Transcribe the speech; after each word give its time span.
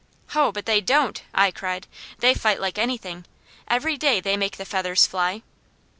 "Ho 0.29 0.51
but 0.51 0.65
they 0.65 0.81
don't!" 0.81 1.21
I 1.31 1.51
cried. 1.51 1.85
"They 2.17 2.33
fight 2.33 2.59
like 2.59 2.79
anything! 2.79 3.23
Every 3.67 3.97
day 3.97 4.19
they 4.19 4.35
make 4.35 4.57
the 4.57 4.65
feathers 4.65 5.05
fly!" 5.05 5.43